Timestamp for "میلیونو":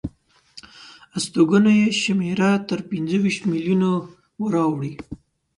3.51-3.89